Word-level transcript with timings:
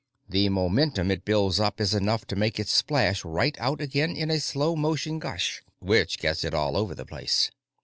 The 0.27 0.49
momentum 0.49 1.11
it 1.11 1.25
builds 1.25 1.59
up 1.59 1.79
is 1.79 1.93
enough 1.93 2.25
to 2.25 2.35
make 2.35 2.59
it 2.59 2.67
splash 2.67 3.23
right 3.23 3.55
out 3.59 3.81
again 3.81 4.15
in 4.15 4.31
a 4.31 4.39
slow 4.39 4.75
motion 4.75 5.19
gush 5.19 5.61
which 5.77 6.17
gets 6.17 6.43
it 6.43 6.55
all 6.55 6.75
over 6.75 6.95
the 6.95 7.05
place. 7.05 7.51